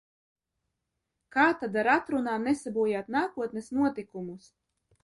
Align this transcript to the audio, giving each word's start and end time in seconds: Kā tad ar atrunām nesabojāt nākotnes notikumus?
Kā 1.35 1.45
tad 1.59 1.77
ar 1.83 1.91
atrunām 1.97 2.49
nesabojāt 2.51 3.17
nākotnes 3.19 3.73
notikumus? 3.79 4.55